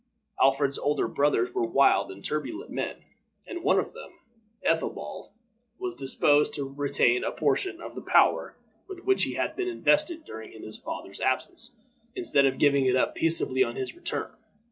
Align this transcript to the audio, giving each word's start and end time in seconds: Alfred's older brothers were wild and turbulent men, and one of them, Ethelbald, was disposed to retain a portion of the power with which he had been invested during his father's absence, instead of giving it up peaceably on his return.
Alfred's 0.41 0.79
older 0.79 1.07
brothers 1.07 1.53
were 1.53 1.61
wild 1.61 2.11
and 2.11 2.25
turbulent 2.25 2.71
men, 2.71 2.95
and 3.45 3.61
one 3.63 3.77
of 3.77 3.93
them, 3.93 4.13
Ethelbald, 4.63 5.29
was 5.77 5.93
disposed 5.93 6.55
to 6.55 6.67
retain 6.67 7.23
a 7.23 7.31
portion 7.31 7.79
of 7.79 7.93
the 7.93 8.01
power 8.01 8.55
with 8.87 9.03
which 9.05 9.21
he 9.25 9.35
had 9.35 9.55
been 9.55 9.67
invested 9.67 10.25
during 10.25 10.59
his 10.63 10.75
father's 10.79 11.19
absence, 11.21 11.69
instead 12.15 12.45
of 12.47 12.57
giving 12.57 12.87
it 12.87 12.95
up 12.95 13.13
peaceably 13.13 13.63
on 13.63 13.75
his 13.75 13.93
return. 13.95 14.31